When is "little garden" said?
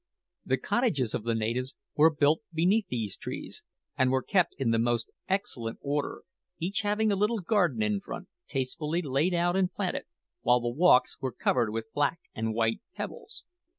7.15-7.83